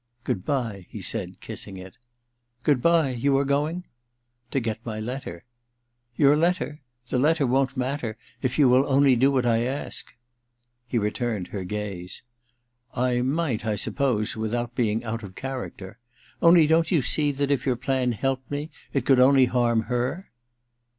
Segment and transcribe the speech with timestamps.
[0.15, 1.95] * Good bye,' he said, kissing it.
[2.31, 3.11] * Good bye?
[3.11, 3.83] You are going?'
[4.31, 5.45] * To get my letter.*
[6.15, 6.81] *Your letter?
[7.09, 10.11] The letter won't matter, if you will only do what I ask.'
[10.87, 12.23] He returned her gaze.
[12.61, 15.99] * I might, I suppose, without being out of character.
[16.41, 19.19] Only, don't a8o THE DILETTANTE you see that if your plan helped me it could
[19.19, 20.31] only harm her